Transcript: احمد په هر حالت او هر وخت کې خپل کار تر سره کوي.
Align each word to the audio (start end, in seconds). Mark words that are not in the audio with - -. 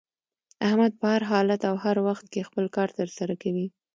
احمد 0.67 0.91
په 0.99 1.05
هر 1.13 1.21
حالت 1.31 1.61
او 1.69 1.75
هر 1.83 1.97
وخت 2.07 2.25
کې 2.33 2.47
خپل 2.49 2.65
کار 2.75 2.89
تر 2.97 3.07
سره 3.17 3.33
کوي. 3.43 3.67